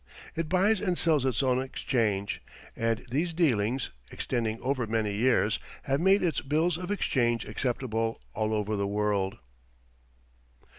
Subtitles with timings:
[0.35, 2.41] It buys and sells its own exchange;
[2.75, 8.51] and these dealings, extending over many years, have made its bills of exchange acceptable all
[8.51, 9.37] over the world.